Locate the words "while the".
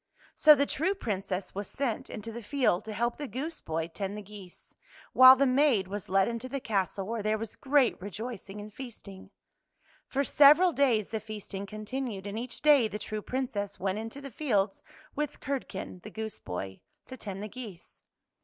5.13-5.45